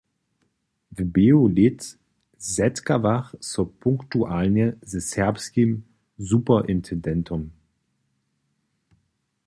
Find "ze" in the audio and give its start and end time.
4.91-4.99